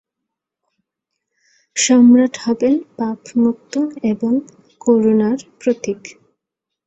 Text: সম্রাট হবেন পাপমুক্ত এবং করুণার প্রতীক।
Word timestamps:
সম্রাট 1.75 2.33
হবেন 2.45 2.73
পাপমুক্ত 2.97 3.73
এবং 4.11 4.31
করুণার 4.81 5.39
প্রতীক। 5.59 6.01